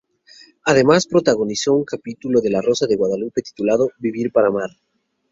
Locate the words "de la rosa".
2.41-2.87